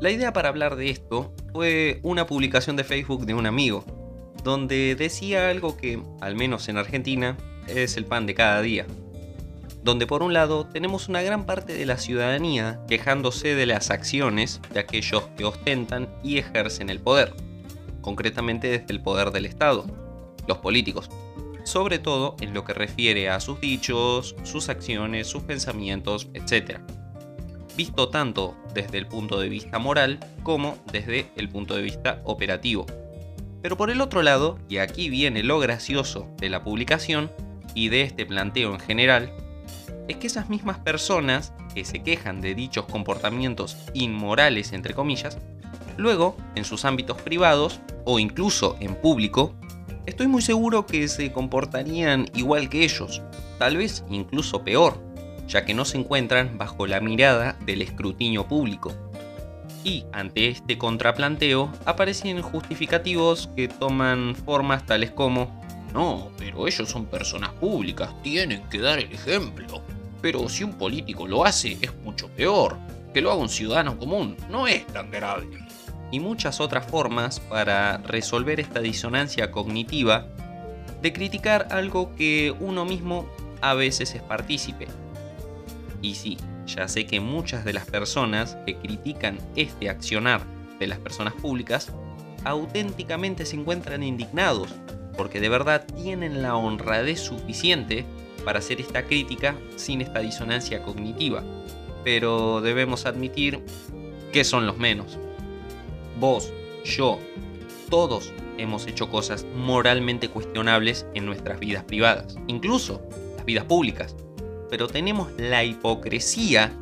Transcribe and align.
La 0.00 0.12
idea 0.12 0.32
para 0.32 0.48
hablar 0.48 0.76
de 0.76 0.90
esto 0.90 1.34
fue 1.52 1.98
una 2.04 2.24
publicación 2.24 2.76
de 2.76 2.84
Facebook 2.84 3.26
de 3.26 3.34
un 3.34 3.46
amigo, 3.46 3.84
donde 4.44 4.94
decía 4.94 5.50
algo 5.50 5.76
que, 5.76 6.00
al 6.20 6.36
menos 6.36 6.68
en 6.68 6.76
Argentina, 6.76 7.36
es 7.66 7.96
el 7.96 8.04
pan 8.04 8.24
de 8.24 8.34
cada 8.34 8.62
día. 8.62 8.86
Donde 9.82 10.06
por 10.06 10.22
un 10.22 10.32
lado 10.32 10.66
tenemos 10.66 11.08
una 11.08 11.20
gran 11.22 11.46
parte 11.46 11.72
de 11.72 11.84
la 11.84 11.96
ciudadanía 11.96 12.80
quejándose 12.86 13.56
de 13.56 13.66
las 13.66 13.90
acciones 13.90 14.60
de 14.72 14.78
aquellos 14.78 15.24
que 15.36 15.44
ostentan 15.44 16.08
y 16.22 16.38
ejercen 16.38 16.90
el 16.90 17.00
poder, 17.00 17.34
concretamente 18.00 18.68
desde 18.68 18.92
el 18.92 19.02
poder 19.02 19.32
del 19.32 19.46
Estado, 19.46 19.84
los 20.46 20.58
políticos, 20.58 21.10
sobre 21.64 21.98
todo 21.98 22.36
en 22.40 22.54
lo 22.54 22.64
que 22.64 22.72
refiere 22.72 23.28
a 23.30 23.40
sus 23.40 23.60
dichos, 23.60 24.36
sus 24.44 24.68
acciones, 24.68 25.26
sus 25.26 25.42
pensamientos, 25.42 26.28
etc. 26.34 26.78
Visto 27.78 28.08
tanto 28.08 28.56
desde 28.74 28.98
el 28.98 29.06
punto 29.06 29.38
de 29.38 29.48
vista 29.48 29.78
moral 29.78 30.18
como 30.42 30.76
desde 30.90 31.28
el 31.36 31.48
punto 31.48 31.76
de 31.76 31.82
vista 31.82 32.20
operativo. 32.24 32.86
Pero 33.62 33.76
por 33.76 33.90
el 33.90 34.00
otro 34.00 34.22
lado, 34.22 34.58
y 34.68 34.78
aquí 34.78 35.08
viene 35.08 35.44
lo 35.44 35.60
gracioso 35.60 36.28
de 36.38 36.48
la 36.48 36.64
publicación 36.64 37.30
y 37.74 37.88
de 37.88 38.02
este 38.02 38.26
planteo 38.26 38.74
en 38.74 38.80
general, 38.80 39.32
es 40.08 40.16
que 40.16 40.26
esas 40.26 40.48
mismas 40.48 40.80
personas 40.80 41.52
que 41.72 41.84
se 41.84 42.02
quejan 42.02 42.40
de 42.40 42.56
dichos 42.56 42.86
comportamientos 42.86 43.76
inmorales, 43.94 44.72
entre 44.72 44.92
comillas, 44.92 45.38
luego, 45.96 46.36
en 46.56 46.64
sus 46.64 46.84
ámbitos 46.84 47.22
privados 47.22 47.78
o 48.04 48.18
incluso 48.18 48.76
en 48.80 48.96
público, 48.96 49.54
estoy 50.04 50.26
muy 50.26 50.42
seguro 50.42 50.84
que 50.84 51.06
se 51.06 51.30
comportarían 51.30 52.28
igual 52.34 52.70
que 52.70 52.82
ellos, 52.82 53.22
tal 53.60 53.76
vez 53.76 54.04
incluso 54.10 54.64
peor, 54.64 55.00
ya 55.48 55.64
que 55.64 55.74
no 55.74 55.84
se 55.84 55.98
encuentran 55.98 56.58
bajo 56.58 56.86
la 56.86 57.00
mirada 57.00 57.56
del 57.64 57.82
escrutinio 57.82 58.46
público. 58.46 58.92
Y 59.82 60.04
ante 60.12 60.48
este 60.48 60.76
contraplanteo 60.76 61.72
aparecen 61.86 62.42
justificativos 62.42 63.48
que 63.56 63.68
toman 63.68 64.36
formas 64.36 64.84
tales 64.86 65.10
como 65.10 65.58
no, 65.94 66.30
pero 66.38 66.66
ellos 66.66 66.88
son 66.88 67.06
personas 67.06 67.50
públicas, 67.54 68.10
tienen 68.22 68.62
que 68.68 68.78
dar 68.78 68.98
el 68.98 69.10
ejemplo. 69.12 69.82
Pero 70.20 70.48
si 70.48 70.64
un 70.64 70.74
político 70.74 71.26
lo 71.26 71.44
hace, 71.44 71.78
es 71.80 71.94
mucho 72.02 72.28
peor. 72.28 72.76
Que 73.14 73.22
lo 73.22 73.30
haga 73.30 73.40
un 73.40 73.48
ciudadano 73.48 73.98
común, 73.98 74.36
no 74.50 74.66
es 74.66 74.86
tan 74.88 75.10
grave. 75.10 75.46
Y 76.10 76.20
muchas 76.20 76.60
otras 76.60 76.86
formas 76.86 77.40
para 77.40 77.98
resolver 77.98 78.60
esta 78.60 78.80
disonancia 78.80 79.50
cognitiva 79.50 80.26
de 81.00 81.12
criticar 81.12 81.68
algo 81.70 82.14
que 82.16 82.54
uno 82.60 82.84
mismo 82.84 83.28
a 83.60 83.74
veces 83.74 84.14
es 84.14 84.22
partícipe. 84.22 84.88
Y 86.02 86.14
sí, 86.14 86.36
ya 86.66 86.88
sé 86.88 87.06
que 87.06 87.20
muchas 87.20 87.64
de 87.64 87.72
las 87.72 87.86
personas 87.86 88.56
que 88.66 88.76
critican 88.76 89.38
este 89.56 89.88
accionar 89.88 90.42
de 90.78 90.86
las 90.86 90.98
personas 90.98 91.34
públicas 91.34 91.92
auténticamente 92.44 93.44
se 93.44 93.56
encuentran 93.56 94.02
indignados 94.02 94.74
porque 95.18 95.40
de 95.40 95.48
verdad 95.48 95.84
tienen 95.96 96.42
la 96.42 96.56
honradez 96.56 97.20
suficiente 97.20 98.06
para 98.44 98.60
hacer 98.60 98.80
esta 98.80 99.04
crítica 99.04 99.56
sin 99.76 100.00
esta 100.00 100.20
disonancia 100.20 100.82
cognitiva. 100.82 101.42
Pero 102.04 102.60
debemos 102.60 103.04
admitir 103.04 103.60
que 104.32 104.44
son 104.44 104.66
los 104.66 104.78
menos. 104.78 105.18
Vos, 106.20 106.52
yo, 106.84 107.18
todos 107.90 108.32
hemos 108.58 108.86
hecho 108.86 109.10
cosas 109.10 109.44
moralmente 109.56 110.28
cuestionables 110.28 111.04
en 111.14 111.26
nuestras 111.26 111.58
vidas 111.58 111.84
privadas, 111.84 112.36
incluso 112.46 113.02
las 113.36 113.44
vidas 113.44 113.64
públicas. 113.64 114.14
Pero 114.70 114.86
tenemos 114.86 115.30
la 115.36 115.64
hipocresía 115.64 116.72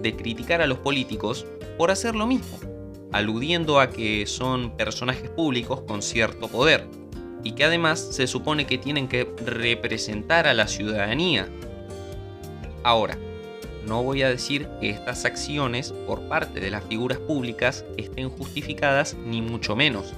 de 0.00 0.16
criticar 0.16 0.60
a 0.60 0.66
los 0.66 0.78
políticos 0.78 1.46
por 1.78 1.90
hacer 1.90 2.14
lo 2.14 2.26
mismo, 2.26 2.58
aludiendo 3.12 3.80
a 3.80 3.90
que 3.90 4.26
son 4.26 4.76
personajes 4.76 5.30
públicos 5.30 5.82
con 5.82 6.02
cierto 6.02 6.48
poder 6.48 6.86
y 7.44 7.52
que 7.52 7.64
además 7.64 8.00
se 8.00 8.26
supone 8.26 8.66
que 8.66 8.78
tienen 8.78 9.08
que 9.08 9.28
representar 9.44 10.46
a 10.46 10.54
la 10.54 10.68
ciudadanía. 10.68 11.48
Ahora, 12.84 13.18
no 13.86 14.02
voy 14.02 14.22
a 14.22 14.28
decir 14.28 14.68
que 14.80 14.90
estas 14.90 15.24
acciones 15.24 15.92
por 16.06 16.22
parte 16.28 16.60
de 16.60 16.70
las 16.70 16.84
figuras 16.84 17.18
públicas 17.18 17.84
estén 17.96 18.28
justificadas 18.28 19.16
ni 19.24 19.42
mucho 19.42 19.74
menos. 19.74 20.12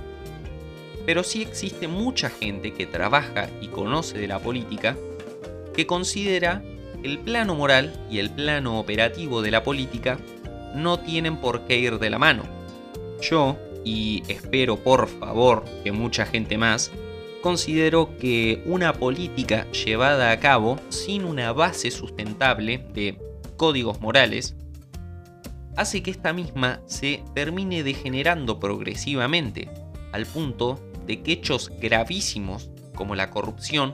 Pero 1.06 1.22
sí 1.22 1.42
existe 1.42 1.88
mucha 1.88 2.30
gente 2.30 2.72
que 2.72 2.86
trabaja 2.86 3.48
y 3.60 3.68
conoce 3.68 4.18
de 4.18 4.28
la 4.28 4.38
política 4.38 4.96
que 5.74 5.86
considera 5.86 6.62
el 7.04 7.18
plano 7.18 7.54
moral 7.54 7.92
y 8.10 8.18
el 8.18 8.30
plano 8.30 8.80
operativo 8.80 9.42
de 9.42 9.50
la 9.50 9.62
política 9.62 10.18
no 10.74 10.98
tienen 10.98 11.36
por 11.36 11.66
qué 11.66 11.78
ir 11.78 11.98
de 11.98 12.08
la 12.08 12.18
mano. 12.18 12.44
Yo, 13.20 13.58
y 13.84 14.22
espero 14.26 14.76
por 14.82 15.06
favor 15.06 15.64
que 15.84 15.92
mucha 15.92 16.24
gente 16.24 16.56
más, 16.56 16.90
considero 17.42 18.16
que 18.18 18.62
una 18.64 18.94
política 18.94 19.70
llevada 19.70 20.30
a 20.30 20.40
cabo 20.40 20.80
sin 20.88 21.24
una 21.24 21.52
base 21.52 21.90
sustentable 21.90 22.78
de 22.94 23.18
códigos 23.58 24.00
morales 24.00 24.56
hace 25.76 26.02
que 26.02 26.10
esta 26.10 26.32
misma 26.32 26.80
se 26.86 27.22
termine 27.34 27.82
degenerando 27.82 28.58
progresivamente, 28.58 29.68
al 30.12 30.24
punto 30.24 30.80
de 31.06 31.22
que 31.22 31.32
hechos 31.32 31.70
gravísimos 31.80 32.70
como 32.94 33.14
la 33.14 33.30
corrupción 33.30 33.92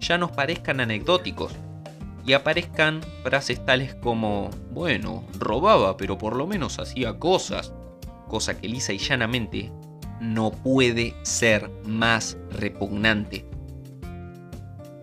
ya 0.00 0.18
nos 0.18 0.32
parezcan 0.32 0.80
anecdóticos 0.80 1.52
y 2.24 2.34
aparezcan 2.34 3.00
frases 3.22 3.64
tales 3.64 3.94
como, 3.94 4.50
bueno, 4.70 5.24
robaba 5.38 5.96
pero 5.96 6.18
por 6.18 6.36
lo 6.36 6.46
menos 6.46 6.78
hacía 6.78 7.18
cosas, 7.18 7.72
cosa 8.28 8.58
que 8.58 8.68
lisa 8.68 8.92
y 8.92 8.98
llanamente 8.98 9.72
no 10.20 10.52
puede 10.52 11.14
ser 11.22 11.68
más 11.84 12.38
repugnante. 12.50 13.44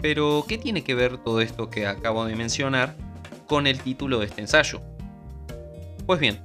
Pero, 0.02 0.46
¿qué 0.48 0.58
tiene 0.58 0.84
que 0.84 0.96
ver 0.96 1.18
todo 1.18 1.42
esto 1.42 1.70
que 1.70 1.86
acabo 1.86 2.26
de 2.26 2.36
mencionar 2.36 2.96
con 3.48 3.68
el 3.68 3.80
título 3.80 4.20
de 4.20 4.28
este 4.28 4.42
ensayo? 4.42 4.82
Pues 6.06 6.22
bien, 6.22 6.40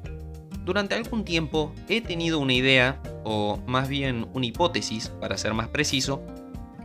durante 0.64 0.96
algún 0.96 1.24
tiempo 1.24 1.72
he 1.88 2.00
tenido 2.00 2.40
una 2.40 2.52
idea, 2.52 3.00
o 3.22 3.58
más 3.66 3.88
bien 3.88 4.26
una 4.34 4.46
hipótesis, 4.46 5.08
para 5.20 5.38
ser 5.38 5.54
más 5.54 5.68
preciso, 5.68 6.20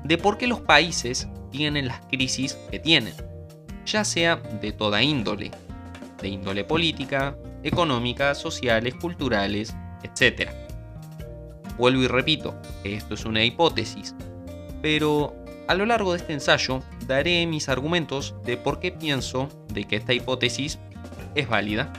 de 0.04 0.18
por 0.20 0.38
qué 0.38 0.46
los 0.46 0.62
países 0.62 1.28
tienen 1.50 1.88
las 1.88 2.02
crisis 2.06 2.54
que 2.70 2.78
tienen, 2.78 3.16
ya 3.92 4.04
sea 4.04 4.36
de 4.36 4.72
toda 4.72 5.02
índole, 5.02 5.52
de 6.22 6.28
índole 6.28 6.64
política, 6.64 7.36
económica, 7.64 8.36
sociales, 8.36 8.96
culturales, 8.96 9.76
etc. 10.04 10.50
Vuelvo 11.78 12.04
y 12.04 12.08
repito, 12.08 12.56
esto 12.84 13.16
es 13.16 13.26
una 13.26 13.44
hipótesis, 13.44 14.16
pero 14.82 15.36
a 15.68 15.76
lo 15.76 15.86
largo 15.86 16.14
de 16.14 16.20
este 16.20 16.34
ensayo 16.34 16.82
daré 17.08 17.46
mis 17.46 17.70
argumentos 17.70 18.36
de 18.44 18.58
por 18.58 18.80
qué 18.80 18.92
pienso 18.92 19.50
de 19.74 19.86
que 19.86 19.98
esta 19.98 20.14
hipótesis 20.14 20.80
es 21.36 21.48
válida. 21.48 21.92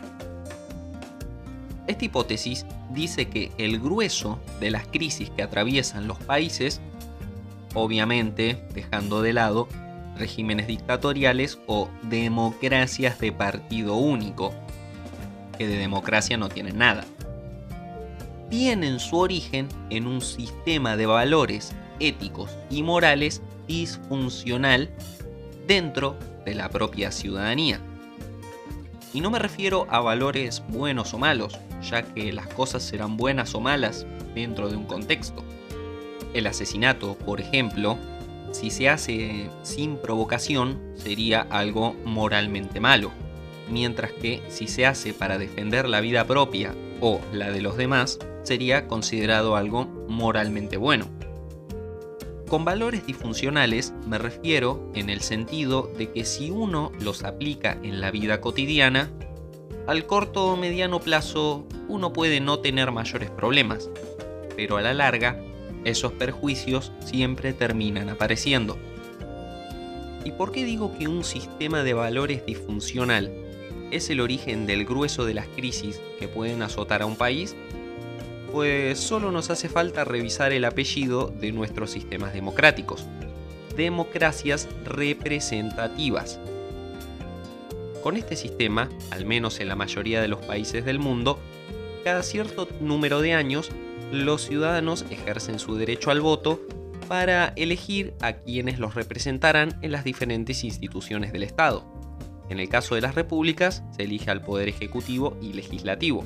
Esta 1.86 2.04
hipótesis 2.04 2.66
dice 2.90 3.28
que 3.28 3.50
el 3.58 3.80
grueso 3.80 4.38
de 4.60 4.70
las 4.70 4.86
crisis 4.86 5.30
que 5.30 5.42
atraviesan 5.42 6.06
los 6.06 6.18
países, 6.18 6.80
obviamente 7.74 8.64
dejando 8.74 9.22
de 9.22 9.32
lado 9.32 9.68
regímenes 10.20 10.68
dictatoriales 10.68 11.58
o 11.66 11.88
democracias 12.02 13.18
de 13.18 13.32
partido 13.32 13.96
único, 13.96 14.54
que 15.58 15.66
de 15.66 15.76
democracia 15.76 16.36
no 16.36 16.48
tienen 16.48 16.78
nada, 16.78 17.04
tienen 18.50 19.00
su 19.00 19.16
origen 19.16 19.68
en 19.90 20.06
un 20.06 20.20
sistema 20.20 20.96
de 20.96 21.06
valores 21.06 21.72
éticos 22.00 22.50
y 22.70 22.82
morales 22.82 23.42
disfuncional 23.66 24.90
dentro 25.66 26.16
de 26.44 26.54
la 26.54 26.68
propia 26.68 27.12
ciudadanía. 27.12 27.80
Y 29.12 29.20
no 29.20 29.30
me 29.30 29.38
refiero 29.38 29.86
a 29.90 30.00
valores 30.00 30.62
buenos 30.68 31.14
o 31.14 31.18
malos, 31.18 31.58
ya 31.88 32.02
que 32.02 32.32
las 32.32 32.46
cosas 32.48 32.82
serán 32.82 33.16
buenas 33.16 33.54
o 33.54 33.60
malas 33.60 34.06
dentro 34.34 34.68
de 34.68 34.76
un 34.76 34.84
contexto. 34.84 35.44
El 36.34 36.46
asesinato, 36.46 37.16
por 37.16 37.40
ejemplo, 37.40 37.98
si 38.52 38.70
se 38.70 38.88
hace 38.88 39.48
sin 39.62 39.96
provocación, 39.96 40.80
sería 40.94 41.46
algo 41.50 41.94
moralmente 42.04 42.80
malo, 42.80 43.12
mientras 43.70 44.12
que 44.12 44.42
si 44.48 44.66
se 44.66 44.86
hace 44.86 45.12
para 45.12 45.38
defender 45.38 45.88
la 45.88 46.00
vida 46.00 46.26
propia 46.26 46.74
o 47.00 47.20
la 47.32 47.50
de 47.50 47.60
los 47.60 47.76
demás, 47.76 48.18
sería 48.42 48.86
considerado 48.88 49.56
algo 49.56 49.86
moralmente 50.08 50.76
bueno. 50.76 51.06
Con 52.48 52.64
valores 52.64 53.06
disfuncionales 53.06 53.94
me 54.06 54.18
refiero 54.18 54.90
en 54.94 55.08
el 55.08 55.20
sentido 55.20 55.90
de 55.96 56.10
que 56.10 56.24
si 56.24 56.50
uno 56.50 56.90
los 57.00 57.22
aplica 57.22 57.78
en 57.84 58.00
la 58.00 58.10
vida 58.10 58.40
cotidiana, 58.40 59.08
al 59.86 60.06
corto 60.06 60.46
o 60.46 60.56
mediano 60.56 60.98
plazo 60.98 61.66
uno 61.88 62.12
puede 62.12 62.40
no 62.40 62.58
tener 62.58 62.90
mayores 62.90 63.30
problemas, 63.30 63.88
pero 64.56 64.76
a 64.76 64.82
la 64.82 64.94
larga 64.94 65.40
esos 65.84 66.12
perjuicios 66.12 66.92
siempre 67.04 67.52
terminan 67.52 68.08
apareciendo. 68.08 68.78
¿Y 70.24 70.32
por 70.32 70.52
qué 70.52 70.64
digo 70.64 70.96
que 70.98 71.08
un 71.08 71.24
sistema 71.24 71.82
de 71.82 71.94
valores 71.94 72.44
disfuncional? 72.44 73.32
es 73.90 74.10
el 74.10 74.20
origen 74.20 74.66
del 74.66 74.84
grueso 74.84 75.24
de 75.24 75.34
las 75.34 75.46
crisis 75.48 76.00
que 76.18 76.28
pueden 76.28 76.62
azotar 76.62 77.02
a 77.02 77.06
un 77.06 77.16
país? 77.16 77.56
Pues 78.52 78.98
solo 78.98 79.30
nos 79.30 79.50
hace 79.50 79.68
falta 79.68 80.04
revisar 80.04 80.52
el 80.52 80.64
apellido 80.64 81.28
de 81.28 81.52
nuestros 81.52 81.90
sistemas 81.90 82.32
democráticos. 82.32 83.06
Democracias 83.76 84.68
representativas. 84.84 86.40
Con 88.02 88.16
este 88.16 88.34
sistema, 88.34 88.88
al 89.10 89.24
menos 89.24 89.60
en 89.60 89.68
la 89.68 89.76
mayoría 89.76 90.20
de 90.20 90.28
los 90.28 90.40
países 90.40 90.84
del 90.84 90.98
mundo, 90.98 91.38
cada 92.02 92.22
cierto 92.22 92.66
número 92.80 93.20
de 93.20 93.34
años, 93.34 93.70
los 94.12 94.42
ciudadanos 94.42 95.04
ejercen 95.10 95.58
su 95.58 95.76
derecho 95.76 96.10
al 96.10 96.20
voto 96.20 96.60
para 97.08 97.52
elegir 97.56 98.14
a 98.20 98.34
quienes 98.34 98.78
los 98.78 98.94
representarán 98.94 99.78
en 99.82 99.92
las 99.92 100.04
diferentes 100.04 100.62
instituciones 100.64 101.32
del 101.32 101.42
Estado. 101.42 101.84
En 102.48 102.58
el 102.60 102.68
caso 102.68 102.94
de 102.94 103.00
las 103.00 103.14
repúblicas, 103.14 103.82
se 103.96 104.04
elige 104.04 104.30
al 104.30 104.42
Poder 104.42 104.68
Ejecutivo 104.68 105.36
y 105.40 105.52
Legislativo, 105.52 106.24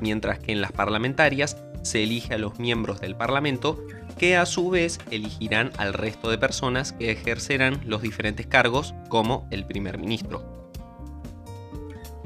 mientras 0.00 0.38
que 0.38 0.52
en 0.52 0.60
las 0.60 0.72
parlamentarias 0.72 1.56
se 1.82 2.02
elige 2.02 2.34
a 2.34 2.38
los 2.38 2.58
miembros 2.58 3.00
del 3.00 3.16
Parlamento, 3.16 3.84
que 4.18 4.36
a 4.36 4.46
su 4.46 4.70
vez 4.70 4.98
elegirán 5.10 5.70
al 5.76 5.92
resto 5.92 6.30
de 6.30 6.38
personas 6.38 6.92
que 6.92 7.10
ejercerán 7.10 7.80
los 7.84 8.02
diferentes 8.02 8.46
cargos, 8.46 8.94
como 9.08 9.46
el 9.50 9.66
primer 9.66 9.98
ministro. 9.98 10.42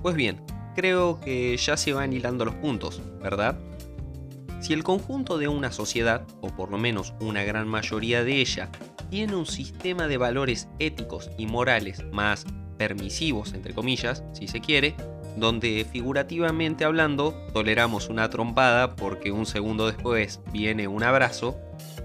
Pues 0.02 0.14
bien, 0.14 0.40
creo 0.74 1.20
que 1.20 1.56
ya 1.56 1.76
se 1.76 1.92
van 1.92 2.12
hilando 2.12 2.44
los 2.44 2.54
puntos, 2.54 3.02
¿verdad? 3.20 3.58
Si 4.68 4.74
el 4.74 4.84
conjunto 4.84 5.38
de 5.38 5.48
una 5.48 5.72
sociedad, 5.72 6.26
o 6.42 6.48
por 6.48 6.70
lo 6.70 6.76
menos 6.76 7.14
una 7.20 7.42
gran 7.42 7.66
mayoría 7.66 8.22
de 8.22 8.42
ella, 8.42 8.68
tiene 9.08 9.34
un 9.34 9.46
sistema 9.46 10.08
de 10.08 10.18
valores 10.18 10.68
éticos 10.78 11.30
y 11.38 11.46
morales 11.46 12.04
más 12.12 12.44
permisivos, 12.76 13.54
entre 13.54 13.72
comillas, 13.72 14.22
si 14.34 14.46
se 14.46 14.60
quiere, 14.60 14.94
donde 15.38 15.86
figurativamente 15.90 16.84
hablando 16.84 17.32
toleramos 17.54 18.10
una 18.10 18.28
trompada 18.28 18.94
porque 18.94 19.32
un 19.32 19.46
segundo 19.46 19.86
después 19.86 20.42
viene 20.52 20.86
un 20.86 21.02
abrazo, 21.02 21.58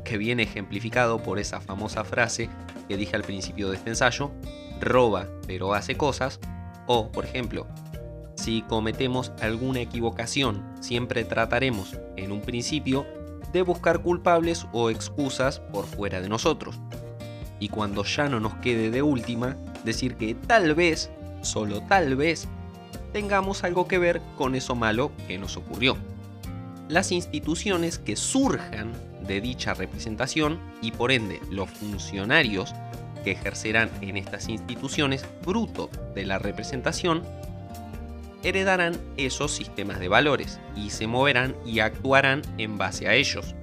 que 0.05 0.17
viene 0.17 0.43
ejemplificado 0.43 1.21
por 1.21 1.39
esa 1.39 1.59
famosa 1.59 2.05
frase 2.05 2.49
que 2.87 2.95
dije 2.95 3.17
al 3.17 3.23
principio 3.23 3.71
de 3.71 3.75
este 3.75 3.89
ensayo, 3.89 4.31
roba 4.79 5.27
pero 5.47 5.73
hace 5.73 5.97
cosas, 5.97 6.39
o 6.87 7.11
por 7.11 7.25
ejemplo, 7.25 7.67
si 8.43 8.61
cometemos 8.63 9.31
alguna 9.39 9.79
equivocación, 9.79 10.65
siempre 10.81 11.23
trataremos, 11.23 11.97
en 12.17 12.33
un 12.33 12.41
principio, 12.41 13.05
de 13.53 13.61
buscar 13.61 14.01
culpables 14.01 14.67
o 14.73 14.89
excusas 14.89 15.61
por 15.61 15.85
fuera 15.85 16.19
de 16.19 16.27
nosotros. 16.27 16.77
Y 17.61 17.69
cuando 17.69 18.03
ya 18.03 18.27
no 18.27 18.41
nos 18.41 18.55
quede 18.55 18.91
de 18.91 19.01
última, 19.01 19.55
decir 19.85 20.17
que 20.17 20.35
tal 20.35 20.75
vez, 20.75 21.09
solo 21.41 21.83
tal 21.83 22.17
vez, 22.17 22.49
tengamos 23.13 23.63
algo 23.63 23.87
que 23.87 23.97
ver 23.97 24.21
con 24.37 24.55
eso 24.55 24.75
malo 24.75 25.13
que 25.25 25.37
nos 25.37 25.55
ocurrió. 25.55 25.95
Las 26.89 27.13
instituciones 27.13 27.97
que 27.97 28.17
surjan 28.17 28.91
de 29.25 29.39
dicha 29.39 29.73
representación 29.73 30.59
y 30.81 30.91
por 30.91 31.13
ende 31.13 31.39
los 31.49 31.69
funcionarios 31.69 32.73
que 33.23 33.31
ejercerán 33.31 33.89
en 34.01 34.17
estas 34.17 34.49
instituciones 34.49 35.25
fruto 35.43 35.89
de 36.13 36.25
la 36.25 36.39
representación 36.39 37.23
heredarán 38.43 38.99
esos 39.17 39.51
sistemas 39.51 39.99
de 39.99 40.09
valores 40.09 40.59
y 40.75 40.89
se 40.89 41.07
moverán 41.07 41.55
y 41.65 41.79
actuarán 41.79 42.41
en 42.57 42.77
base 42.77 43.07
a 43.07 43.15
ellos. 43.15 43.55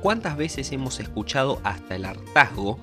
¿Cuántas 0.00 0.36
veces 0.36 0.70
hemos 0.72 1.00
escuchado 1.00 1.60
hasta 1.64 1.96
el 1.96 2.04
hartazgo 2.04 2.78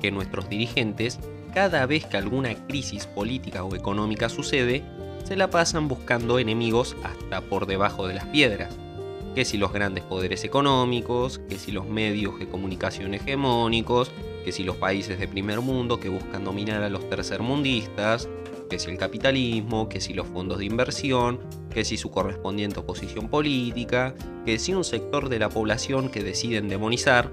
que 0.00 0.12
nuestros 0.12 0.48
dirigentes, 0.48 1.18
cada 1.52 1.84
vez 1.86 2.06
que 2.06 2.16
alguna 2.16 2.54
crisis 2.68 3.06
política 3.06 3.64
o 3.64 3.74
económica 3.74 4.28
sucede, 4.28 4.84
se 5.24 5.36
la 5.36 5.50
pasan 5.50 5.88
buscando 5.88 6.38
enemigos 6.38 6.96
hasta 7.02 7.40
por 7.40 7.66
debajo 7.66 8.06
de 8.06 8.14
las 8.14 8.26
piedras? 8.26 8.76
Que 9.34 9.44
si 9.44 9.58
los 9.58 9.72
grandes 9.72 10.04
poderes 10.04 10.44
económicos, 10.44 11.40
que 11.48 11.58
si 11.58 11.72
los 11.72 11.86
medios 11.86 12.38
de 12.38 12.48
comunicación 12.48 13.14
hegemónicos, 13.14 14.12
que 14.44 14.52
si 14.52 14.62
los 14.62 14.76
países 14.76 15.18
de 15.18 15.28
primer 15.28 15.60
mundo 15.60 15.98
que 15.98 16.08
buscan 16.08 16.44
dominar 16.44 16.82
a 16.82 16.88
los 16.88 17.08
tercermundistas, 17.08 18.28
que 18.70 18.78
si 18.78 18.90
el 18.90 18.96
capitalismo, 18.96 19.88
que 19.88 20.00
si 20.00 20.14
los 20.14 20.28
fondos 20.28 20.58
de 20.58 20.64
inversión, 20.64 21.40
que 21.70 21.84
si 21.84 21.98
su 21.98 22.10
correspondiente 22.10 22.80
oposición 22.80 23.28
política, 23.28 24.14
que 24.46 24.58
si 24.58 24.72
un 24.72 24.84
sector 24.84 25.28
de 25.28 25.38
la 25.38 25.50
población 25.50 26.08
que 26.08 26.22
deciden 26.22 26.68
demonizar, 26.68 27.30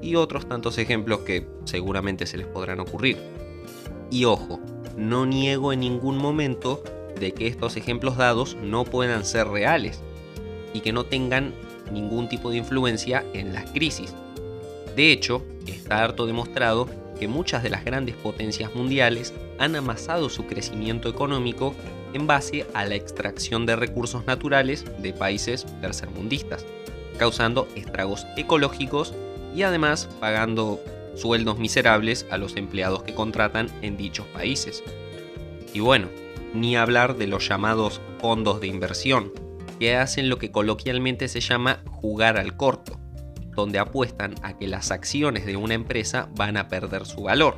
y 0.00 0.14
otros 0.14 0.48
tantos 0.48 0.78
ejemplos 0.78 1.20
que 1.20 1.46
seguramente 1.64 2.26
se 2.26 2.36
les 2.36 2.46
podrán 2.46 2.80
ocurrir. 2.80 3.18
Y 4.10 4.24
ojo, 4.24 4.60
no 4.96 5.26
niego 5.26 5.72
en 5.72 5.80
ningún 5.80 6.16
momento 6.16 6.82
de 7.18 7.32
que 7.32 7.46
estos 7.48 7.76
ejemplos 7.76 8.16
dados 8.16 8.56
no 8.62 8.84
puedan 8.84 9.24
ser 9.24 9.48
reales 9.48 10.00
y 10.72 10.80
que 10.80 10.92
no 10.92 11.04
tengan 11.04 11.54
ningún 11.90 12.28
tipo 12.28 12.50
de 12.50 12.58
influencia 12.58 13.24
en 13.32 13.52
las 13.52 13.70
crisis. 13.70 14.14
De 14.94 15.12
hecho, 15.12 15.42
está 15.66 16.04
harto 16.04 16.26
demostrado 16.26 16.88
que 17.18 17.28
muchas 17.28 17.62
de 17.62 17.70
las 17.70 17.84
grandes 17.84 18.14
potencias 18.14 18.74
mundiales 18.74 19.34
han 19.58 19.76
amasado 19.76 20.28
su 20.28 20.46
crecimiento 20.46 21.08
económico 21.08 21.74
en 22.12 22.26
base 22.26 22.66
a 22.74 22.84
la 22.84 22.94
extracción 22.94 23.66
de 23.66 23.76
recursos 23.76 24.26
naturales 24.26 24.84
de 24.98 25.12
países 25.12 25.66
tercermundistas, 25.80 26.64
causando 27.18 27.68
estragos 27.74 28.26
ecológicos 28.36 29.14
y 29.54 29.62
además 29.62 30.08
pagando 30.20 30.80
sueldos 31.14 31.58
miserables 31.58 32.26
a 32.30 32.38
los 32.38 32.56
empleados 32.56 33.02
que 33.02 33.14
contratan 33.14 33.68
en 33.82 33.96
dichos 33.96 34.26
países. 34.26 34.82
Y 35.72 35.80
bueno, 35.80 36.08
ni 36.54 36.76
hablar 36.76 37.16
de 37.16 37.26
los 37.26 37.48
llamados 37.48 38.00
fondos 38.20 38.60
de 38.60 38.66
inversión, 38.66 39.32
que 39.78 39.96
hacen 39.96 40.28
lo 40.28 40.38
que 40.38 40.50
coloquialmente 40.50 41.28
se 41.28 41.40
llama 41.40 41.82
jugar 41.90 42.38
al 42.38 42.56
corto, 42.56 42.98
donde 43.54 43.78
apuestan 43.78 44.34
a 44.42 44.56
que 44.56 44.68
las 44.68 44.90
acciones 44.90 45.46
de 45.46 45.56
una 45.56 45.74
empresa 45.74 46.28
van 46.34 46.56
a 46.56 46.68
perder 46.68 47.06
su 47.06 47.22
valor, 47.22 47.56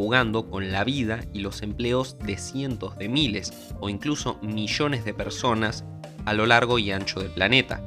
jugando 0.00 0.48
con 0.48 0.72
la 0.72 0.82
vida 0.82 1.20
y 1.34 1.40
los 1.40 1.60
empleos 1.60 2.16
de 2.20 2.38
cientos 2.38 2.96
de 2.96 3.10
miles 3.10 3.52
o 3.80 3.90
incluso 3.90 4.38
millones 4.40 5.04
de 5.04 5.12
personas 5.12 5.84
a 6.24 6.32
lo 6.32 6.46
largo 6.46 6.78
y 6.78 6.90
ancho 6.90 7.20
del 7.20 7.30
planeta. 7.30 7.82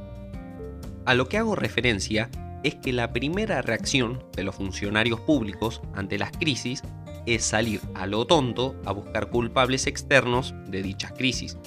A 1.08 1.16
lo 1.16 1.28
que 1.28 1.40
hago 1.40 1.56
referencia 1.56 2.30
es 2.64 2.76
que 2.76 2.94
la 2.94 3.14
primera 3.14 3.64
reacción 3.64 4.24
de 4.36 4.44
los 4.44 4.54
funcionarios 4.54 5.22
públicos 5.22 5.82
ante 5.96 6.20
las 6.20 6.30
crisis 6.38 6.84
es 7.26 7.46
salir 7.46 7.82
a 7.96 8.06
lo 8.06 8.28
tonto 8.28 8.76
a 8.86 8.92
buscar 8.92 9.32
culpables 9.32 9.88
externos 9.88 10.54
de 10.68 10.84
dichas 10.84 11.14
crisis. 11.14 11.58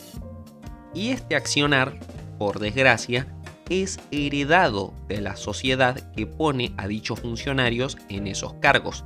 Y 0.94 1.08
este 1.08 1.34
accionar, 1.34 1.98
por 2.38 2.60
desgracia, 2.60 3.26
es 3.68 3.98
heredado 4.12 4.94
de 5.08 5.20
la 5.20 5.34
sociedad 5.34 6.12
que 6.12 6.24
pone 6.24 6.72
a 6.76 6.86
dichos 6.86 7.18
funcionarios 7.18 7.98
en 8.08 8.28
esos 8.28 8.54
cargos, 8.54 9.04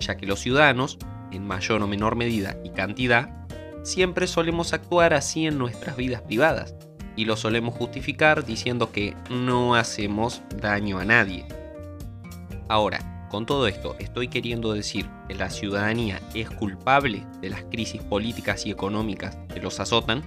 ya 0.00 0.16
que 0.16 0.26
los 0.26 0.40
ciudadanos, 0.40 0.98
en 1.30 1.46
mayor 1.46 1.82
o 1.82 1.86
menor 1.86 2.16
medida 2.16 2.56
y 2.64 2.70
cantidad, 2.70 3.46
siempre 3.82 4.26
solemos 4.26 4.72
actuar 4.72 5.14
así 5.14 5.46
en 5.46 5.58
nuestras 5.58 5.96
vidas 5.96 6.22
privadas, 6.22 6.74
y 7.16 7.24
lo 7.24 7.36
solemos 7.36 7.74
justificar 7.74 8.44
diciendo 8.44 8.92
que 8.92 9.14
no 9.30 9.74
hacemos 9.74 10.42
daño 10.56 10.98
a 10.98 11.04
nadie. 11.04 11.46
Ahora, 12.68 13.28
con 13.30 13.46
todo 13.46 13.68
esto, 13.68 13.94
¿estoy 13.98 14.28
queriendo 14.28 14.72
decir 14.72 15.08
que 15.28 15.34
la 15.34 15.50
ciudadanía 15.50 16.20
es 16.34 16.50
culpable 16.50 17.24
de 17.40 17.50
las 17.50 17.62
crisis 17.64 18.02
políticas 18.02 18.66
y 18.66 18.70
económicas 18.70 19.38
que 19.52 19.60
los 19.60 19.78
azotan? 19.80 20.22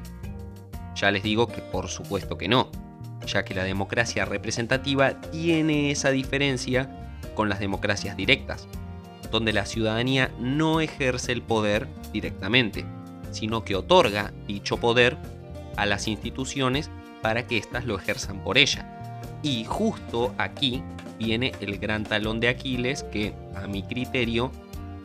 Ya 0.96 1.12
les 1.12 1.24
digo 1.24 1.48
que 1.48 1.62
por 1.62 1.89
supuesto 1.89 2.38
que 2.38 2.48
no, 2.48 2.70
ya 3.25 3.44
que 3.44 3.56
la 3.56 3.63
democracia 3.63 4.25
representativa 4.25 5.20
tiene 5.20 5.92
esa 5.92 6.12
diferencia 6.12 6.89
con 7.36 7.50
las 7.50 7.60
democracias 7.60 8.15
directas, 8.15 8.68
donde 9.34 9.52
la 9.52 9.66
ciudadanía 9.66 10.32
no 10.40 10.80
ejerce 10.80 11.32
el 11.32 11.42
poder 11.42 11.88
directamente, 12.13 12.86
sino 13.32 13.66
que 13.66 13.75
otorga 13.75 14.32
dicho 14.48 14.78
poder 14.78 15.18
a 15.75 15.88
las 15.88 16.08
instituciones 16.08 16.92
para 17.24 17.48
que 17.48 17.58
éstas 17.58 17.86
lo 17.86 17.98
ejerzan 17.98 18.44
por 18.44 18.60
ella. 18.60 18.88
Y 19.42 19.66
justo 19.66 20.36
aquí 20.38 20.84
viene 21.18 21.52
el 21.62 21.80
gran 21.80 22.04
talón 22.04 22.40
de 22.40 22.48
Aquiles 22.48 23.02
que, 23.02 23.34
a 23.56 23.66
mi 23.66 23.82
criterio, 23.82 24.52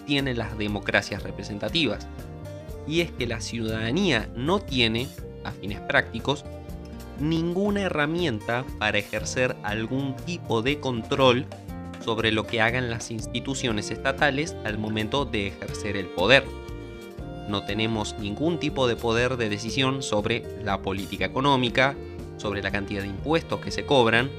tiene 0.07 0.35
las 0.35 0.59
democracias 0.59 1.23
representativas. 1.23 2.07
Y 2.87 3.01
es 3.01 3.11
que 3.11 3.27
la 3.27 3.41
ciudadanía 3.41 4.29
no 4.37 4.61
tiene, 4.61 5.09
a 5.45 5.53
fines 5.53 5.81
prácticos, 5.81 6.45
ninguna 7.19 7.81
herramienta 7.81 8.67
para 8.79 8.99
ejercer 8.99 9.57
algún 9.63 10.15
tipo 10.27 10.61
de 10.61 10.81
control 10.81 11.47
sobre 12.09 12.33
lo 12.33 12.47
que 12.47 12.63
hagan 12.63 12.89
las 12.89 13.11
instituciones 13.11 13.91
estatales 13.91 14.57
al 14.65 14.79
momento 14.79 15.27
de 15.27 15.49
ejercer 15.49 15.95
el 15.95 16.07
poder. 16.07 16.43
No 17.51 17.67
tenemos 17.67 18.17
ningún 18.19 18.59
tipo 18.59 18.89
de 18.89 18.97
poder 18.97 19.37
de 19.37 19.51
decisión 19.51 20.03
sobre 20.03 20.43
la 20.65 20.81
política 20.81 21.27
económica, 21.27 21.95
sobre 22.39 22.63
la 22.63 22.71
cantidad 22.71 23.03
de 23.03 23.09
impuestos 23.09 23.61
que 23.61 23.71
se 23.71 23.85
cobran, 23.85 24.31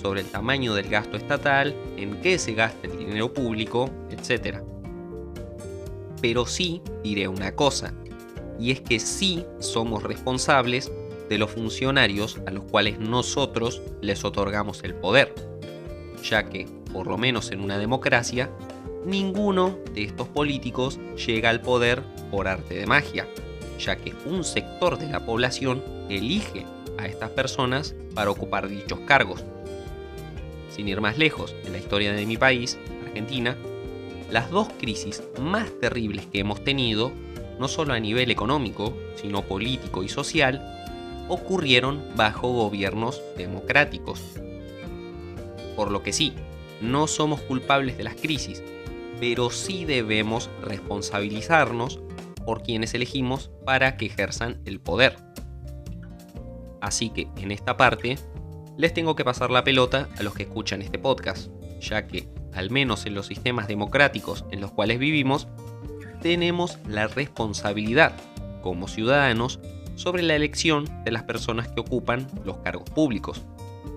sobre 0.00 0.20
el 0.20 0.28
tamaño 0.28 0.72
del 0.74 0.88
gasto 0.88 1.16
estatal, 1.16 1.74
en 1.96 2.20
qué 2.20 2.38
se 2.38 2.54
gasta 2.54 2.86
el 2.86 2.96
dinero 2.96 3.34
público, 3.34 3.90
etc. 4.08 4.58
Pero 6.22 6.46
sí 6.46 6.80
diré 7.02 7.26
una 7.26 7.56
cosa, 7.56 7.92
y 8.60 8.70
es 8.70 8.82
que 8.82 9.00
sí 9.00 9.44
somos 9.58 10.04
responsables 10.04 10.92
de 11.28 11.38
los 11.38 11.50
funcionarios 11.50 12.38
a 12.46 12.52
los 12.52 12.62
cuales 12.70 13.00
nosotros 13.00 13.82
les 14.00 14.24
otorgamos 14.24 14.84
el 14.84 14.94
poder, 14.94 15.34
ya 16.28 16.48
que, 16.48 16.66
por 16.92 17.06
lo 17.06 17.18
menos 17.18 17.50
en 17.50 17.60
una 17.60 17.78
democracia, 17.78 18.50
ninguno 19.04 19.78
de 19.94 20.04
estos 20.04 20.28
políticos 20.28 20.98
llega 21.26 21.50
al 21.50 21.60
poder 21.60 22.02
por 22.30 22.48
arte 22.48 22.74
de 22.74 22.86
magia, 22.86 23.26
ya 23.78 23.96
que 23.96 24.14
un 24.24 24.44
sector 24.44 24.98
de 24.98 25.08
la 25.08 25.24
población 25.24 25.82
elige 26.08 26.64
a 26.98 27.06
estas 27.06 27.30
personas 27.30 27.94
para 28.14 28.30
ocupar 28.30 28.68
dichos 28.68 29.00
cargos. 29.00 29.44
Sin 30.70 30.88
ir 30.88 31.00
más 31.00 31.18
lejos, 31.18 31.54
en 31.64 31.72
la 31.72 31.78
historia 31.78 32.12
de 32.12 32.26
mi 32.26 32.36
país, 32.36 32.78
Argentina, 33.06 33.56
las 34.30 34.50
dos 34.50 34.68
crisis 34.78 35.22
más 35.40 35.70
terribles 35.80 36.26
que 36.26 36.40
hemos 36.40 36.62
tenido, 36.64 37.12
no 37.58 37.68
solo 37.68 37.94
a 37.94 38.00
nivel 38.00 38.30
económico, 38.30 38.94
sino 39.14 39.42
político 39.42 40.02
y 40.02 40.08
social, 40.08 40.60
ocurrieron 41.28 42.02
bajo 42.16 42.48
gobiernos 42.52 43.22
democráticos. 43.36 44.20
Por 45.76 45.90
lo 45.90 46.02
que 46.02 46.12
sí, 46.12 46.32
no 46.80 47.06
somos 47.06 47.40
culpables 47.42 47.96
de 47.96 48.04
las 48.04 48.16
crisis, 48.16 48.62
pero 49.20 49.50
sí 49.50 49.84
debemos 49.84 50.50
responsabilizarnos 50.62 52.00
por 52.44 52.62
quienes 52.62 52.94
elegimos 52.94 53.50
para 53.64 53.96
que 53.96 54.06
ejerzan 54.06 54.60
el 54.64 54.80
poder. 54.80 55.16
Así 56.80 57.10
que 57.10 57.28
en 57.36 57.50
esta 57.50 57.76
parte 57.76 58.18
les 58.76 58.94
tengo 58.94 59.16
que 59.16 59.24
pasar 59.24 59.50
la 59.50 59.64
pelota 59.64 60.08
a 60.18 60.22
los 60.22 60.34
que 60.34 60.44
escuchan 60.44 60.82
este 60.82 60.98
podcast, 60.98 61.50
ya 61.80 62.06
que, 62.06 62.28
al 62.52 62.70
menos 62.70 63.06
en 63.06 63.14
los 63.14 63.26
sistemas 63.26 63.68
democráticos 63.68 64.44
en 64.50 64.60
los 64.60 64.70
cuales 64.70 64.98
vivimos, 64.98 65.48
tenemos 66.20 66.78
la 66.86 67.06
responsabilidad, 67.06 68.12
como 68.62 68.88
ciudadanos, 68.88 69.60
sobre 69.94 70.22
la 70.22 70.36
elección 70.36 70.84
de 71.04 71.10
las 71.10 71.22
personas 71.22 71.68
que 71.68 71.80
ocupan 71.80 72.26
los 72.44 72.58
cargos 72.58 72.88
públicos. 72.90 73.42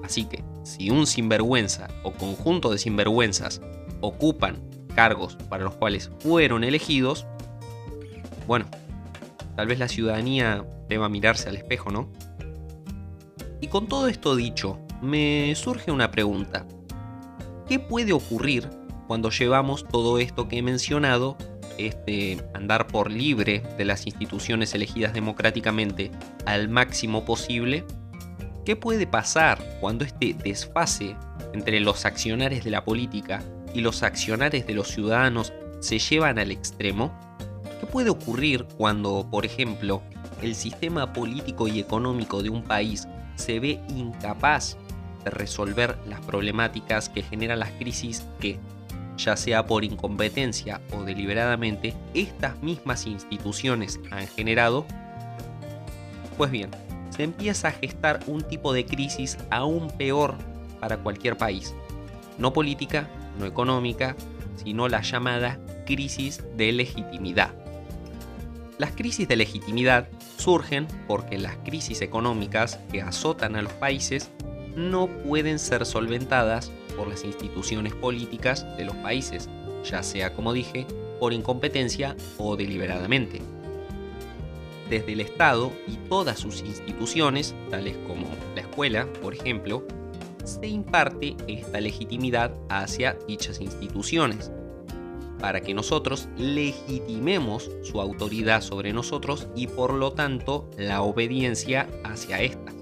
Así 0.04 0.26
que, 0.26 0.44
si 0.64 0.90
un 0.90 1.08
sinvergüenza 1.08 1.88
o 2.04 2.12
conjunto 2.12 2.72
de 2.72 2.78
sinvergüenzas 2.78 3.62
ocupan 4.02 4.58
cargos 4.96 5.36
para 5.50 5.64
los 5.64 5.76
cuales 5.76 6.12
fueron 6.20 6.64
elegidos, 6.64 7.26
bueno, 8.48 8.66
tal 9.56 9.68
vez 9.68 9.80
la 9.80 9.88
ciudadanía 9.88 10.66
deba 10.88 11.10
mirarse 11.10 11.50
al 11.50 11.56
espejo, 11.56 11.92
¿no? 11.92 12.10
Y 13.62 13.68
con 13.68 13.88
todo 13.88 14.08
esto 14.08 14.36
dicho, 14.36 14.80
me 15.02 15.54
surge 15.56 15.92
una 15.92 16.12
pregunta. 16.12 16.66
¿Qué 17.68 17.80
puede 17.80 18.14
ocurrir 18.14 18.70
cuando 19.08 19.30
llevamos 19.30 19.86
todo 19.88 20.18
esto 20.20 20.48
que 20.48 20.58
he 20.58 20.62
mencionado, 20.62 21.38
este 21.78 22.44
andar 22.54 22.88
por 22.88 23.12
libre 23.12 23.64
de 23.78 23.86
las 23.86 24.08
instituciones 24.08 24.74
elegidas 24.74 25.14
democráticamente 25.14 26.12
al 26.46 26.70
máximo 26.70 27.26
posible? 27.26 27.86
¿Qué 28.66 28.76
puede 28.76 29.08
pasar 29.08 29.58
cuando 29.80 30.06
este 30.06 30.34
desfase 30.34 31.16
entre 31.54 31.80
los 31.80 32.06
accionarios 32.06 32.64
de 32.64 32.72
la 32.72 32.84
política 32.84 33.42
y 33.74 33.82
los 33.82 34.04
accionarios 34.04 34.68
de 34.68 34.74
los 34.74 34.90
ciudadanos 34.90 35.54
se 35.80 35.98
llevan 35.98 36.38
al 36.40 36.52
extremo? 36.52 37.18
¿Qué 37.80 37.88
puede 37.88 38.10
ocurrir 38.10 38.66
cuando, 38.78 39.28
por 39.32 39.46
ejemplo, 39.46 40.02
el 40.42 40.56
sistema 40.56 41.14
político 41.14 41.68
y 41.68 41.80
económico 41.80 42.44
de 42.44 42.50
un 42.50 42.64
país 42.64 43.08
se 43.36 43.60
ve 43.60 43.80
incapaz 43.90 44.78
de 45.24 45.32
resolver 45.32 45.98
las 46.06 46.20
problemáticas 46.22 47.10
que 47.10 47.24
generan 47.24 47.60
las 47.60 47.72
crisis 47.72 48.26
que, 48.40 48.60
ya 49.18 49.36
sea 49.36 49.66
por 49.66 49.84
incompetencia 49.84 50.82
o 50.92 51.04
deliberadamente, 51.04 51.94
estas 52.14 52.62
mismas 52.62 53.08
instituciones 53.08 54.00
han 54.12 54.28
generado? 54.28 54.86
Pues 56.38 56.52
bien, 56.52 56.70
se 57.20 57.26
empieza 57.26 57.68
a 57.68 57.72
gestar 57.72 58.22
un 58.28 58.44
tipo 58.44 58.72
de 58.72 58.86
crisis 58.86 59.38
aún 59.50 59.92
peor 59.98 60.36
para 60.80 61.00
cualquier 61.00 61.36
país, 61.36 61.76
no 62.38 62.54
política, 62.54 63.10
no 63.38 63.46
económica, 63.46 64.16
sino 64.56 64.88
la 64.88 65.02
llamada 65.02 65.60
crisis 65.86 66.42
de 66.56 66.72
legitimidad. 66.72 67.54
Las 68.78 68.92
crisis 68.92 69.28
de 69.28 69.36
legitimidad 69.36 70.08
surgen 70.38 70.88
porque 71.10 71.38
las 71.38 71.58
crisis 71.58 72.02
económicas 72.02 72.80
que 72.90 73.02
azotan 73.02 73.58
a 73.58 73.64
los 73.64 73.74
países 73.74 74.32
no 74.78 75.08
pueden 75.08 75.60
ser 75.60 75.86
solventadas 75.86 76.72
por 76.96 77.10
las 77.10 77.26
instituciones 77.26 77.94
políticas 77.96 78.66
de 78.78 78.86
los 78.86 78.96
países, 78.96 79.50
ya 79.84 80.04
sea, 80.04 80.34
como 80.34 80.54
dije, 80.54 80.88
por 81.20 81.34
incompetencia 81.34 82.16
o 82.38 82.56
deliberadamente. 82.56 83.42
Desde 84.90 85.14
el 85.14 85.22
Estado 85.22 85.72
y 85.88 85.98
todas 86.10 86.40
sus 86.40 86.62
instituciones, 86.62 87.54
tales 87.70 87.96
como 88.08 88.28
la 88.56 88.62
escuela, 88.62 89.08
por 89.22 89.36
ejemplo, 89.36 89.86
se 90.44 90.68
imparte 90.68 91.36
esta 91.48 91.80
legitimidad 91.80 92.56
hacia 92.70 93.18
dichas 93.28 93.62
instituciones, 93.62 94.52
para 95.40 95.62
que 95.62 95.74
nosotros 95.74 96.28
legitimemos 96.38 97.70
su 97.84 98.02
autoridad 98.02 98.62
sobre 98.62 98.92
nosotros 98.92 99.48
y 99.56 99.68
por 99.68 99.94
lo 99.94 100.12
tanto 100.14 100.70
la 100.78 101.02
obediencia 101.02 101.88
hacia 102.04 102.42
estas. 102.42 102.76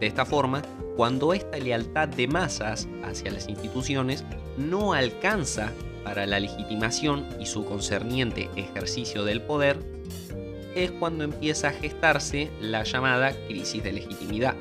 De 0.00 0.06
esta 0.06 0.24
forma, 0.24 0.62
cuando 0.96 1.34
esta 1.34 1.58
lealtad 1.58 2.08
de 2.08 2.26
masas 2.26 2.88
hacia 3.04 3.30
las 3.30 3.48
instituciones 3.48 4.24
no 4.56 4.94
alcanza 4.94 5.72
para 6.04 6.26
la 6.26 6.40
legitimación 6.40 7.26
y 7.38 7.46
su 7.46 7.64
concerniente 7.66 8.48
ejercicio 8.56 9.24
del 9.24 9.42
poder, 9.42 9.78
es 10.84 10.90
cuando 10.90 11.24
empieza 11.24 11.68
a 11.68 11.72
gestarse 11.72 12.50
la 12.60 12.84
llamada 12.84 13.32
crisis 13.46 13.82
de 13.82 13.92
legitimidad. 13.92 14.54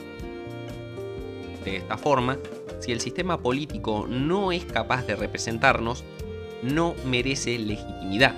De 1.63 1.77
esta 1.77 1.97
forma, 1.97 2.38
si 2.79 2.91
el 2.91 3.01
sistema 3.01 3.41
político 3.41 4.07
no 4.07 4.51
es 4.51 4.65
capaz 4.65 5.05
de 5.05 5.15
representarnos, 5.15 6.03
no 6.63 6.95
merece 7.05 7.57
legitimidad 7.57 8.35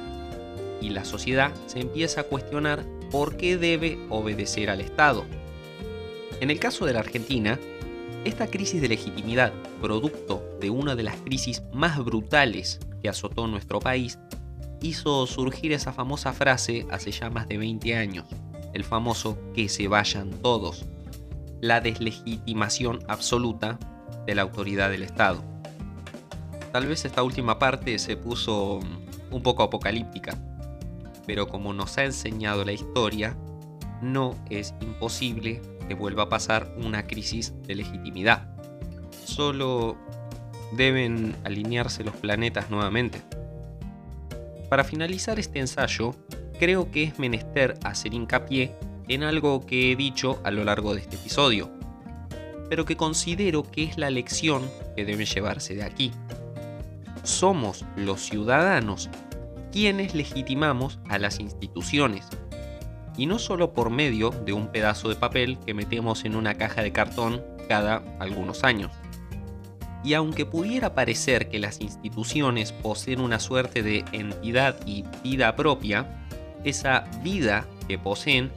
y 0.82 0.90
la 0.90 1.06
sociedad 1.06 1.52
se 1.68 1.80
empieza 1.80 2.22
a 2.22 2.24
cuestionar 2.26 2.84
por 3.12 3.38
qué 3.38 3.58
debe 3.58 4.00
obedecer 4.10 4.70
al 4.70 4.82
Estado. 4.82 5.26
En 6.40 6.50
el 6.50 6.60
caso 6.60 6.86
de 6.86 6.94
la 6.94 7.00
Argentina, 7.00 7.60
esta 8.26 8.48
crisis 8.48 8.82
de 8.82 8.90
legitimidad, 8.90 9.54
producto 9.82 10.44
de 10.60 10.70
una 10.70 10.96
de 10.96 11.04
las 11.04 11.18
crisis 11.18 11.62
más 11.72 12.04
brutales 12.04 12.80
que 13.02 13.10
azotó 13.10 13.48
nuestro 13.48 13.80
país, 13.80 14.18
hizo 14.82 15.26
surgir 15.28 15.72
esa 15.72 15.94
famosa 15.94 16.34
frase 16.34 16.88
hace 16.92 17.12
ya 17.12 17.30
más 17.30 17.48
de 17.48 17.58
20 17.58 17.96
años, 17.96 18.26
el 18.74 18.84
famoso 18.84 19.38
que 19.54 19.70
se 19.70 19.88
vayan 19.88 20.32
todos, 20.42 20.86
la 21.62 21.82
deslegitimación 21.82 23.00
absoluta 23.08 23.80
de 24.26 24.36
la 24.36 24.42
autoridad 24.42 24.90
del 24.90 25.04
Estado. 25.04 25.44
Tal 26.72 26.88
vez 26.88 27.06
esta 27.06 27.22
última 27.24 27.60
parte 27.60 28.00
se 28.00 28.18
puso 28.18 28.80
un 29.30 29.44
poco 29.44 29.64
apocalíptica, 29.64 30.38
pero 31.28 31.48
como 31.48 31.74
nos 31.74 31.98
ha 31.98 32.06
enseñado 32.06 32.66
la 32.66 32.72
historia, 32.72 33.38
no 34.02 34.36
es 34.50 34.74
imposible 34.82 35.62
que 35.88 35.94
vuelva 35.94 36.24
a 36.24 36.30
pasar 36.30 36.74
una 36.78 37.06
crisis 37.06 37.54
de 37.68 37.76
legitimidad. 37.76 38.48
Solo 39.26 39.98
deben 40.72 41.36
alinearse 41.44 42.04
los 42.04 42.16
planetas 42.16 42.70
nuevamente. 42.72 43.22
Para 44.72 44.86
finalizar 44.86 45.38
este 45.38 45.60
ensayo, 45.60 46.16
creo 46.58 46.90
que 46.92 47.04
es 47.04 47.20
menester 47.20 47.78
hacer 47.84 48.14
hincapié 48.14 48.74
en 49.10 49.24
algo 49.24 49.66
que 49.66 49.92
he 49.92 49.98
dicho 49.98 50.40
a 50.46 50.52
lo 50.52 50.64
largo 50.64 50.96
de 50.96 51.02
este 51.02 51.18
episodio, 51.18 51.70
pero 52.70 52.86
que 52.86 52.96
considero 52.96 53.64
que 53.64 53.84
es 53.84 53.98
la 53.98 54.10
lección 54.10 54.64
que 54.96 55.04
debe 55.04 55.26
llevarse 55.26 55.76
de 55.76 55.84
aquí 55.84 56.14
somos 57.24 57.86
los 57.98 58.22
ciudadanos 58.22 59.10
quienes 59.74 60.16
legitimamos 60.16 61.00
a 61.10 61.18
las 61.18 61.42
instituciones. 61.42 62.26
Y 63.18 63.26
no 63.26 63.40
solo 63.40 63.74
por 63.74 63.90
medio 63.90 64.30
de 64.30 64.54
un 64.54 64.72
pedazo 64.72 65.10
de 65.10 65.16
papel 65.16 65.60
que 65.60 65.74
metemos 65.74 66.24
en 66.24 66.38
una 66.38 66.56
caja 66.56 66.82
de 66.82 66.94
cartón 66.94 67.44
cada 67.68 68.04
algunos 68.20 68.64
años. 68.64 68.92
Y 70.04 70.14
aunque 70.16 70.46
pudiera 70.46 70.96
parecer 70.96 71.50
que 71.50 71.60
las 71.60 71.80
instituciones 71.80 72.72
poseen 72.72 73.22
una 73.22 73.40
suerte 73.40 73.84
de 73.84 74.04
entidad 74.12 74.76
y 74.86 75.06
vida 75.24 75.56
propia, 75.56 76.26
esa 76.64 77.06
vida 77.24 77.66
que 77.88 77.98
poseen 77.98 78.52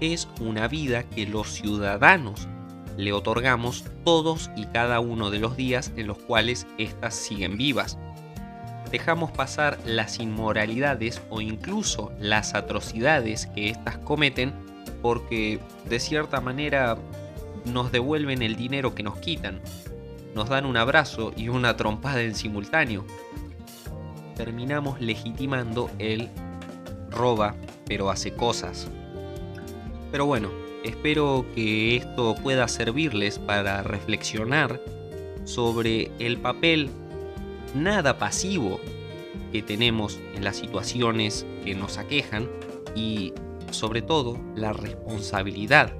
es 0.00 0.28
una 0.40 0.68
vida 0.68 1.04
que 1.04 1.26
los 1.26 1.52
ciudadanos 1.52 2.48
le 2.96 3.12
otorgamos 3.12 3.84
todos 4.04 4.50
y 4.56 4.66
cada 4.66 5.00
uno 5.00 5.30
de 5.30 5.38
los 5.38 5.56
días 5.56 5.92
en 5.96 6.06
los 6.06 6.18
cuales 6.18 6.66
éstas 6.78 7.14
siguen 7.14 7.56
vivas. 7.56 7.98
Dejamos 8.90 9.32
pasar 9.32 9.78
las 9.84 10.20
inmoralidades 10.20 11.20
o 11.28 11.40
incluso 11.40 12.12
las 12.18 12.54
atrocidades 12.54 13.46
que 13.46 13.70
éstas 13.70 13.98
cometen 13.98 14.54
porque 15.02 15.60
de 15.88 16.00
cierta 16.00 16.40
manera 16.40 16.96
nos 17.64 17.92
devuelven 17.92 18.42
el 18.42 18.56
dinero 18.56 18.94
que 18.94 19.02
nos 19.02 19.18
quitan, 19.18 19.60
nos 20.36 20.50
dan 20.50 20.66
un 20.66 20.76
abrazo 20.76 21.32
y 21.34 21.48
una 21.48 21.78
trompada 21.78 22.20
en 22.20 22.34
simultáneo. 22.34 23.06
Terminamos 24.36 25.00
legitimando 25.00 25.90
el 25.98 26.28
roba, 27.10 27.56
pero 27.86 28.10
hace 28.10 28.34
cosas. 28.34 28.86
Pero 30.12 30.26
bueno, 30.26 30.50
espero 30.84 31.46
que 31.54 31.96
esto 31.96 32.34
pueda 32.42 32.68
servirles 32.68 33.38
para 33.38 33.82
reflexionar 33.82 34.78
sobre 35.44 36.12
el 36.18 36.36
papel 36.36 36.90
nada 37.74 38.18
pasivo 38.18 38.78
que 39.52 39.62
tenemos 39.62 40.20
en 40.34 40.44
las 40.44 40.56
situaciones 40.56 41.46
que 41.64 41.74
nos 41.74 41.96
aquejan 41.96 42.50
y 42.94 43.32
sobre 43.70 44.02
todo 44.02 44.38
la 44.54 44.74
responsabilidad 44.74 45.94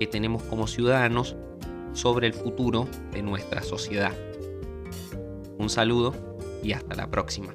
que 0.00 0.08
tenemos 0.08 0.42
como 0.42 0.66
ciudadanos 0.66 1.36
sobre 1.92 2.26
el 2.26 2.34
futuro 2.34 2.88
de 3.12 3.22
nuestra 3.22 3.62
sociedad. 3.62 4.12
Un 5.58 5.68
saludo 5.68 6.14
y 6.62 6.72
hasta 6.72 6.94
la 6.94 7.10
próxima. 7.10 7.54